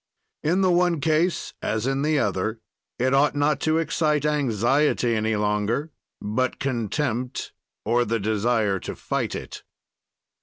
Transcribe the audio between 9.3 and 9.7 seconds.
it.